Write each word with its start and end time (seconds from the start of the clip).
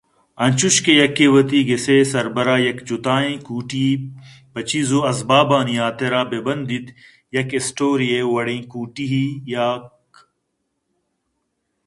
انچوش 0.45 0.75
کہ 0.83 0.91
یکے 1.01 1.25
وتی 1.33 1.59
گِسءِ 1.67 1.97
سر 2.11 2.25
بر 2.35 2.47
ءَ 2.53 2.55
یک 2.67 2.77
جتائیں 2.87 3.35
کوٹی 3.47 3.83
ئےپہ 3.89 4.61
چیز 4.69 4.89
ءُازبابانی 4.97 5.75
حاترابہ 5.83 6.39
بندیت 6.45 6.85
یک 7.35 7.49
اسٹور 7.57 7.97
ءِ 8.17 8.29
وڑیں 8.33 8.61
کوٹی 8.71 9.05
ئے 9.15 9.25
یاک 9.53 10.09